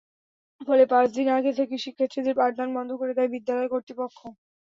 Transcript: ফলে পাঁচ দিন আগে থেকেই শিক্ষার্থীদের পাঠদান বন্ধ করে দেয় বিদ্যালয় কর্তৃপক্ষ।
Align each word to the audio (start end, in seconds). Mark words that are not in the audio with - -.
ফলে 0.61 0.83
পাঁচ 0.91 1.07
দিন 1.17 1.27
আগে 1.37 1.51
থেকেই 1.59 1.83
শিক্ষার্থীদের 1.85 2.37
পাঠদান 2.39 2.69
বন্ধ 2.77 2.91
করে 2.99 3.13
দেয় 3.17 3.31
বিদ্যালয় 3.33 3.71
কর্তৃপক্ষ। 3.73 4.19